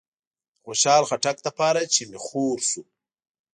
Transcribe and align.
د 0.55 0.57
خوشحال 0.63 1.03
خټک 1.09 1.37
لپاره 1.47 1.81
چې 1.93 2.01
می 2.09 2.19
خور 2.25 2.57
شو 2.69 2.81